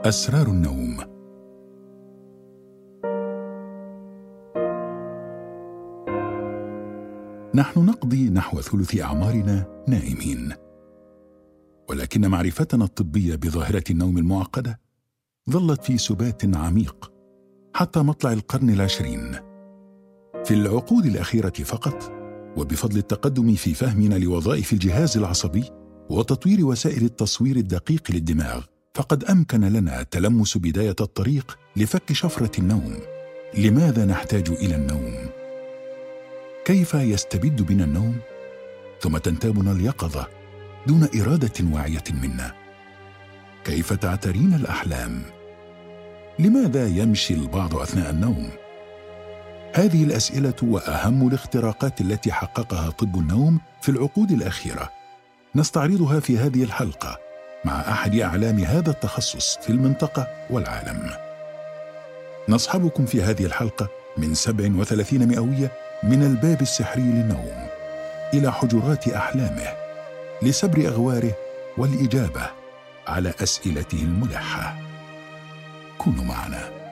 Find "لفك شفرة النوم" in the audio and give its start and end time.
31.76-32.96